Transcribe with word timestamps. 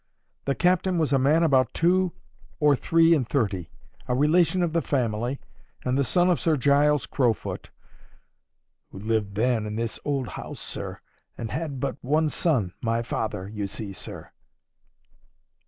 The 0.45 0.55
captain 0.55 0.97
was 0.97 1.13
a 1.13 1.19
man 1.19 1.43
about 1.43 1.75
two 1.75 2.13
or 2.59 2.75
three 2.75 3.13
and 3.13 3.29
thirty, 3.29 3.69
a 4.07 4.15
relation 4.15 4.63
of 4.63 4.73
the 4.73 4.81
family, 4.81 5.39
and 5.85 5.95
the 5.95 6.03
son 6.03 6.27
of 6.27 6.39
Sir 6.39 6.57
Giles 6.57 7.05
Crowfoot'—who 7.05 8.97
lived 8.97 9.35
then 9.35 9.67
in 9.67 9.75
this 9.75 9.99
old 10.03 10.29
house, 10.29 10.59
sir, 10.59 10.99
and 11.37 11.51
had 11.51 11.79
but 11.79 12.01
that 12.01 12.07
one 12.07 12.31
son, 12.31 12.73
my 12.81 13.03
father, 13.03 13.47
you 13.47 13.67
see, 13.67 13.93
sir. 13.93 14.31